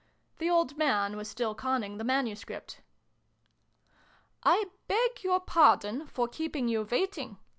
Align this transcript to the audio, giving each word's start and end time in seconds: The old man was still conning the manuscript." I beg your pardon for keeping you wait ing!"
The 0.39 0.49
old 0.49 0.79
man 0.79 1.15
was 1.15 1.27
still 1.29 1.53
conning 1.53 1.97
the 1.99 2.03
manuscript." 2.03 2.81
I 4.43 4.65
beg 4.87 5.23
your 5.23 5.39
pardon 5.39 6.07
for 6.07 6.27
keeping 6.27 6.67
you 6.67 6.81
wait 6.89 7.19
ing!" 7.19 7.37